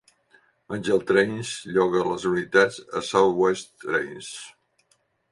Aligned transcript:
Angel 0.75 1.01
Trains 1.09 1.51
lloga 1.75 2.01
les 2.11 2.25
unitats 2.29 2.79
a 2.99 3.01
South 3.09 3.35
West 3.41 3.69
Trains. 3.85 4.31